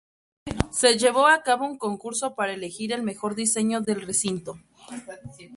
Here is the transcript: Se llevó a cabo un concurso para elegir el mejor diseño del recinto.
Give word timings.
Se 0.71 0.97
llevó 0.97 1.27
a 1.27 1.43
cabo 1.43 1.67
un 1.67 1.77
concurso 1.77 2.33
para 2.33 2.53
elegir 2.53 2.91
el 2.91 3.03
mejor 3.03 3.35
diseño 3.35 3.81
del 3.81 4.01
recinto. 4.01 4.55